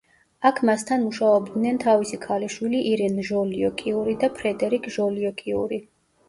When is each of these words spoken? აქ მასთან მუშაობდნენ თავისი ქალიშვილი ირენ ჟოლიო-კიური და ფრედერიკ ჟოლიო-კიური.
აქ 0.49 0.59
მასთან 0.67 1.01
მუშაობდნენ 1.07 1.77
თავისი 1.83 2.19
ქალიშვილი 2.23 2.79
ირენ 2.93 3.19
ჟოლიო-კიური 3.29 4.17
და 4.25 4.31
ფრედერიკ 4.41 4.91
ჟოლიო-კიური. 4.97 5.81